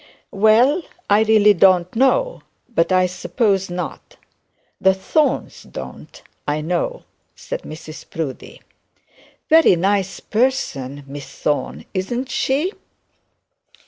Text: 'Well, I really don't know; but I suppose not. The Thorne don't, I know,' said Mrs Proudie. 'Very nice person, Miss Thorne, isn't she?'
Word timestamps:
'Well, 0.31 0.81
I 1.11 1.21
really 1.21 1.53
don't 1.53 1.95
know; 1.95 2.41
but 2.67 2.91
I 2.91 3.05
suppose 3.05 3.69
not. 3.69 4.15
The 4.81 4.95
Thorne 4.95 5.51
don't, 5.69 6.23
I 6.47 6.59
know,' 6.59 7.03
said 7.35 7.61
Mrs 7.61 8.09
Proudie. 8.09 8.63
'Very 9.47 9.75
nice 9.75 10.19
person, 10.19 11.03
Miss 11.05 11.29
Thorne, 11.31 11.85
isn't 11.93 12.31
she?' 12.31 12.73